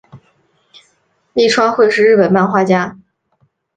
[1.33, 2.97] 立川惠是日本漫画家。